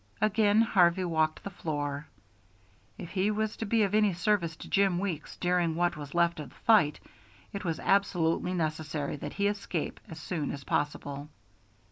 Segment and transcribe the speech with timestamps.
[0.19, 2.07] Again Harvey walked the floor.
[2.97, 6.39] If he was to be of any service to Jim Weeks during what was left
[6.39, 6.99] of the fight,
[7.53, 11.29] it was absolutely necessary that he escape as soon as possible.